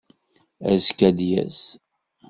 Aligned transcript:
Azekka 0.69 1.01
ad 1.09 1.15
d-yas. 1.17 1.61